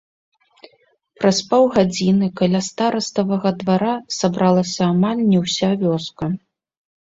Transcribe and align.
Праз 1.23 1.37
паўгадзіны 1.51 2.31
каля 2.41 2.63
стараставага 2.69 3.49
двара 3.61 3.93
сабралася 4.19 4.81
амаль 4.93 5.21
не 5.31 5.37
ўся 5.47 5.69
вёска. 5.87 6.25